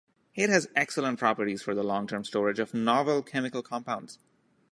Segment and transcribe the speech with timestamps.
[0.33, 4.17] It has excellent properties for the long-term storage of novel chemical compounds.